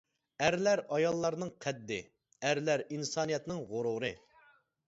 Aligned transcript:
-ئەرلەر، 0.45 0.81
ئاياللارنىڭ 0.95 1.51
قەددى، 1.65 1.99
ئەرلەر 2.47 2.85
ئىنسانىيەتنىڭ 2.97 3.63
غۇرۇرى. 3.75 4.13